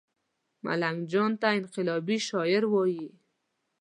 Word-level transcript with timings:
ملنګ 0.63 0.97
جان 1.11 1.31
ته 1.41 1.47
انقلابي 1.59 2.17
شاعر 2.27 2.63
وايي 2.73 3.07